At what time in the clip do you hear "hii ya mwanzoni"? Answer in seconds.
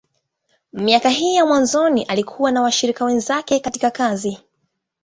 1.09-2.03